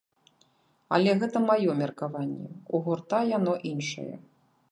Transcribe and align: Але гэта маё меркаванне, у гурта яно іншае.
Але 0.95 1.11
гэта 1.23 1.41
маё 1.49 1.75
меркаванне, 1.81 2.49
у 2.77 2.81
гурта 2.87 3.19
яно 3.37 3.53
іншае. 3.73 4.11